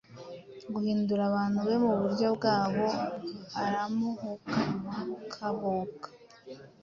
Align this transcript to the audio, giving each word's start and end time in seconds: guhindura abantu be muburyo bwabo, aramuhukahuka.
guhindura 0.73 1.21
abantu 1.29 1.57
be 1.67 1.75
muburyo 1.83 2.27
bwabo, 2.35 2.85
aramuhukahuka. 3.65 6.09